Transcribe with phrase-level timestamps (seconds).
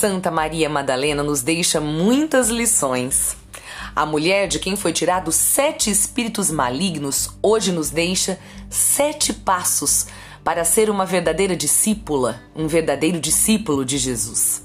[0.00, 3.36] Santa Maria Madalena nos deixa muitas lições.
[3.94, 8.38] A mulher de quem foi tirado sete espíritos malignos hoje nos deixa
[8.70, 10.06] sete passos
[10.42, 14.62] para ser uma verdadeira discípula, um verdadeiro discípulo de Jesus.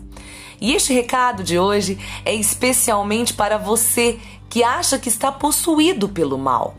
[0.61, 4.17] E este recado de hoje é especialmente para você
[4.49, 6.77] que acha que está possuído pelo mal.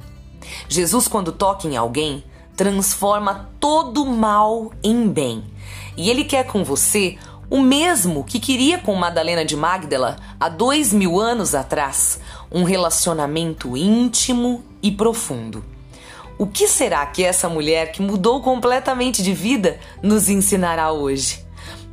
[0.67, 2.25] Jesus, quando toca em alguém,
[2.57, 5.45] transforma todo mal em bem.
[5.95, 7.19] E ele quer com você
[7.49, 12.19] o mesmo que queria com Madalena de Magdala há dois mil anos atrás:
[12.51, 15.65] um relacionamento íntimo e profundo.
[16.39, 21.45] O que será que essa mulher que mudou completamente de vida nos ensinará hoje?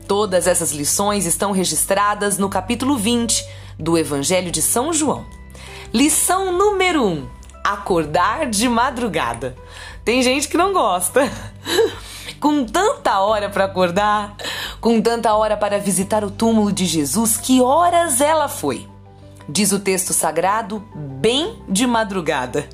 [0.07, 3.45] Todas essas lições estão registradas no capítulo 20
[3.79, 5.25] do Evangelho de São João.
[5.93, 7.27] Lição número 1:
[7.63, 9.55] Acordar de madrugada.
[10.03, 11.21] Tem gente que não gosta.
[12.43, 14.35] com tanta hora para acordar,
[14.83, 18.85] com tanta hora para visitar o túmulo de Jesus, que horas ela foi?
[19.47, 22.67] Diz o texto sagrado, bem de madrugada.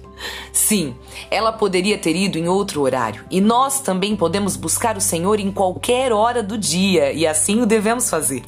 [0.52, 0.96] Sim,
[1.30, 5.52] ela poderia ter ido em outro horário, e nós também podemos buscar o Senhor em
[5.52, 8.42] qualquer hora do dia, e assim o devemos fazer.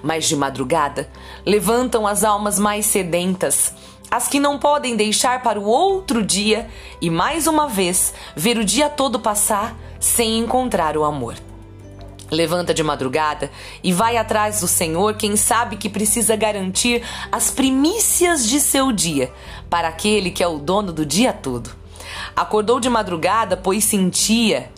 [0.00, 1.10] Mas de madrugada,
[1.44, 3.74] levantam as almas mais sedentas,
[4.12, 6.68] as que não podem deixar para o outro dia
[7.00, 11.34] e mais uma vez ver o dia todo passar sem encontrar o amor.
[12.32, 13.50] Levanta de madrugada
[13.84, 19.30] e vai atrás do Senhor, quem sabe que precisa garantir as primícias de seu dia
[19.68, 21.70] para aquele que é o dono do dia todo.
[22.34, 24.72] Acordou de madrugada, pois sentia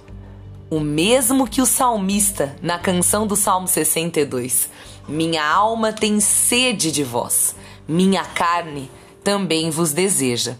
[0.68, 4.68] o mesmo que o salmista na canção do Salmo 62.
[5.06, 7.54] Minha alma tem sede de vós,
[7.86, 8.90] minha carne
[9.22, 10.56] também vos deseja.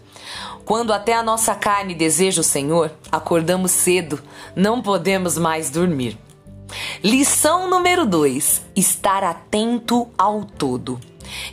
[0.63, 4.21] Quando até a nossa carne deseja o Senhor, acordamos cedo,
[4.55, 6.24] não podemos mais dormir.
[7.03, 10.99] Lição número 2: estar atento ao todo.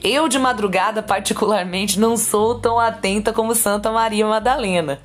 [0.03, 5.01] Eu, de madrugada, particularmente, não sou tão atenta como Santa Maria Madalena.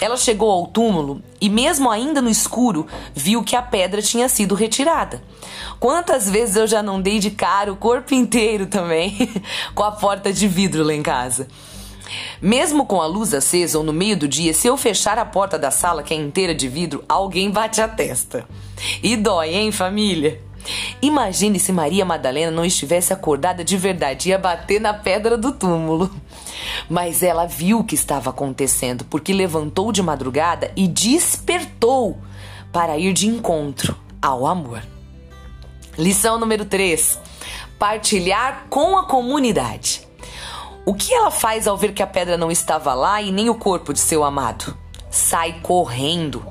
[0.00, 4.54] Ela chegou ao túmulo e, mesmo ainda no escuro, viu que a pedra tinha sido
[4.54, 5.22] retirada.
[5.80, 9.30] Quantas vezes eu já não dei de cara o corpo inteiro também
[9.74, 11.48] com a porta de vidro lá em casa?
[12.40, 15.58] Mesmo com a luz acesa ou no meio do dia, se eu fechar a porta
[15.58, 18.46] da sala que é inteira de vidro, alguém bate a testa.
[19.02, 20.40] E dói, hein, família?
[21.02, 26.10] Imagine se Maria Madalena não estivesse acordada de verdade, ia bater na pedra do túmulo.
[26.88, 32.18] Mas ela viu o que estava acontecendo, porque levantou de madrugada e despertou
[32.72, 34.82] para ir de encontro ao amor.
[35.98, 37.18] Lição número 3:
[37.78, 40.03] partilhar com a comunidade.
[40.86, 43.54] O que ela faz ao ver que a pedra não estava lá e nem o
[43.54, 44.76] corpo de seu amado?
[45.10, 46.44] Sai correndo.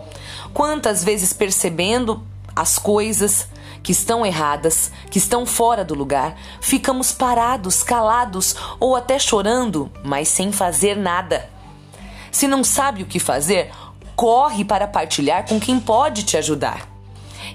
[0.52, 3.48] Quantas vezes percebendo as coisas
[3.84, 10.30] que estão erradas, que estão fora do lugar, ficamos parados, calados ou até chorando, mas
[10.30, 11.48] sem fazer nada.
[12.32, 13.72] Se não sabe o que fazer,
[14.16, 16.93] corre para partilhar com quem pode te ajudar.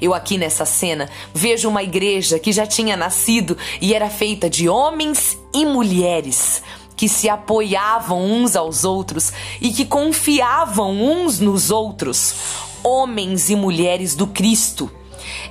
[0.01, 4.69] Eu aqui nessa cena vejo uma igreja que já tinha nascido e era feita de
[4.69, 6.63] homens e mulheres
[6.99, 12.35] que se apoiavam uns aos outros e que confiavam uns nos outros,
[12.83, 14.91] homens e mulheres do Cristo.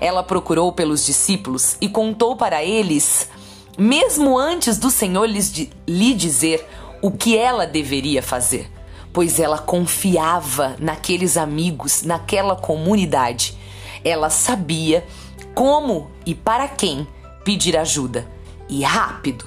[0.02, 3.30] Ela procurou pelos discípulos e contou para eles,
[3.78, 6.68] mesmo antes do Senhor lhes, lhe dizer
[7.02, 8.70] o que ela deveria fazer,
[9.14, 13.58] pois ela confiava naqueles amigos, naquela comunidade
[14.04, 15.06] ela sabia
[15.54, 17.08] como e para quem
[17.44, 18.28] pedir ajuda.
[18.70, 19.46] E rápido.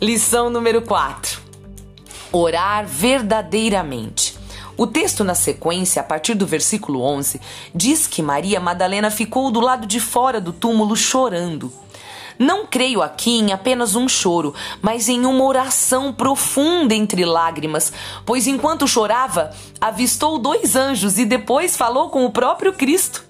[0.00, 1.40] Lição número 4.
[2.32, 4.38] Orar verdadeiramente.
[4.76, 7.38] O texto na sequência, a partir do versículo 11,
[7.74, 11.70] diz que Maria Madalena ficou do lado de fora do túmulo chorando.
[12.38, 17.92] Não creio aqui em apenas um choro, mas em uma oração profunda entre lágrimas,
[18.24, 23.29] pois enquanto chorava, avistou dois anjos e depois falou com o próprio Cristo.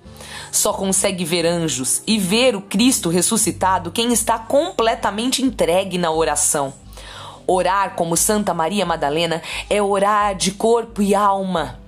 [0.52, 6.72] Só consegue ver anjos e ver o Cristo ressuscitado quem está completamente entregue na oração.
[7.46, 11.78] Orar como Santa Maria Madalena é orar de corpo e alma.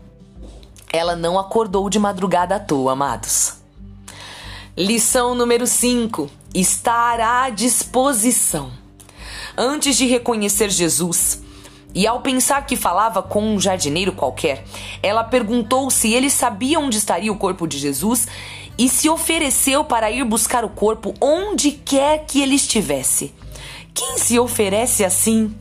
[0.93, 3.55] Ela não acordou de madrugada à toa, amados.
[4.77, 8.73] Lição número 5: estar à disposição.
[9.57, 11.41] Antes de reconhecer Jesus,
[11.95, 14.65] e ao pensar que falava com um jardineiro qualquer,
[15.03, 18.27] ela perguntou se ele sabia onde estaria o corpo de Jesus
[18.79, 23.35] e se ofereceu para ir buscar o corpo onde quer que ele estivesse.
[23.95, 25.55] Quem se oferece assim?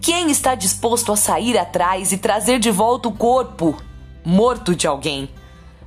[0.00, 3.76] Quem está disposto a sair atrás e trazer de volta o corpo
[4.24, 5.28] morto de alguém?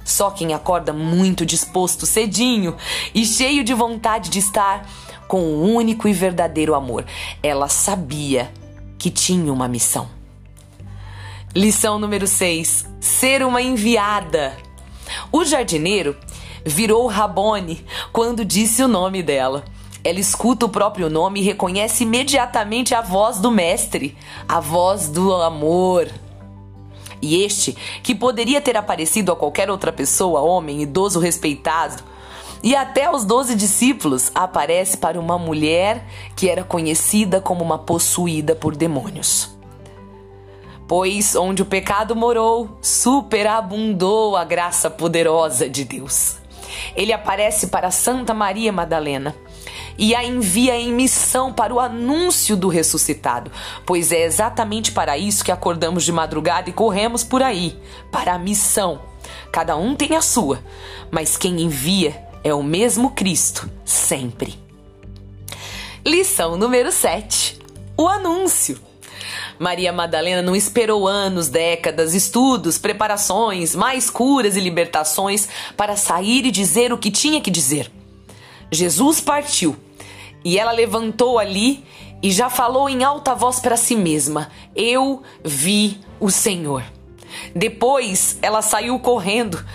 [0.03, 2.75] Só quem acorda muito disposto cedinho
[3.15, 4.87] e cheio de vontade de estar
[5.27, 7.05] com o único e verdadeiro amor.
[7.41, 8.51] Ela sabia
[9.05, 10.09] que tinha uma missão.
[11.55, 14.57] Lição número 6: Ser uma enviada.
[15.31, 16.17] O jardineiro
[16.65, 19.63] virou Rabone quando disse o nome dela.
[20.03, 24.17] Ela escuta o próprio nome e reconhece imediatamente a voz do mestre,
[24.47, 26.09] a voz do amor.
[27.21, 32.01] E este, que poderia ter aparecido a qualquer outra pessoa, homem, idoso, respeitado,
[32.65, 36.03] e até aos doze discípulos, aparece para uma mulher
[36.35, 39.55] que era conhecida como uma possuída por demônios.
[40.87, 46.37] Pois onde o pecado morou, superabundou a graça poderosa de Deus.
[46.95, 49.35] Ele aparece para Santa Maria Madalena
[49.95, 53.51] e a envia em missão para o anúncio do ressuscitado,
[53.85, 57.79] pois é exatamente para isso que acordamos de madrugada e corremos por aí
[58.11, 59.01] para a missão.
[59.51, 60.59] Cada um tem a sua,
[61.11, 64.53] mas quem envia é o mesmo Cristo, sempre.
[66.05, 67.57] Lição número 7:
[67.97, 68.79] O anúncio.
[69.57, 76.51] Maria Madalena não esperou anos, décadas, estudos, preparações, mais curas e libertações para sair e
[76.51, 77.91] dizer o que tinha que dizer.
[78.71, 79.75] Jesus partiu
[80.43, 81.83] e ela levantou ali
[82.21, 86.83] e já falou em alta voz para si mesma: Eu vi o Senhor.
[87.55, 89.65] Depois ela saiu correndo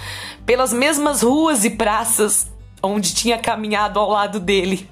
[0.46, 2.49] pelas mesmas ruas e praças
[2.82, 4.88] onde tinha caminhado ao lado dele.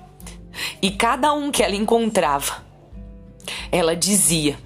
[0.82, 2.62] E cada um que ela encontrava,
[3.70, 4.58] ela dizia,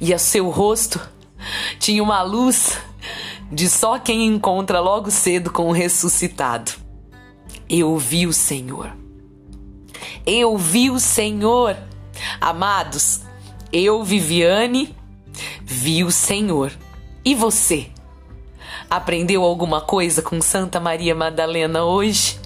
[0.00, 1.00] e a seu rosto
[1.78, 2.78] tinha uma luz
[3.50, 6.72] de só quem encontra logo cedo com o ressuscitado.
[7.68, 8.92] Eu vi o Senhor.
[10.26, 11.76] Eu vi o Senhor.
[12.40, 13.20] Amados,
[13.72, 14.94] eu, Viviane,
[15.62, 16.72] vi o Senhor.
[17.24, 17.90] E você?
[18.88, 22.38] Aprendeu alguma coisa com Santa Maria Madalena hoje?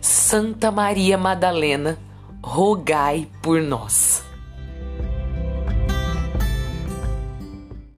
[0.00, 1.98] Santa Maria Madalena,
[2.42, 4.27] rogai por nós.